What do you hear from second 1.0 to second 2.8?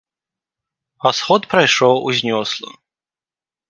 А сход прайшоў узнёсла.